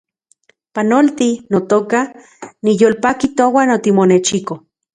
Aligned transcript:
Panolti, 0.75 1.27
notoka, 1.51 1.99
niyolpaki 2.63 3.27
touan 3.37 3.69
otimonechiko 3.77 4.53